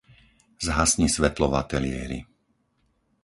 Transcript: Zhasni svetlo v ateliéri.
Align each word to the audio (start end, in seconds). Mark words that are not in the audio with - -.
Zhasni 0.65 1.05
svetlo 1.15 1.45
v 1.51 1.57
ateliéri. 1.63 2.19